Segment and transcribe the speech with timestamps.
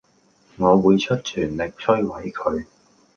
[0.57, 2.65] 我會出全力摧毀佢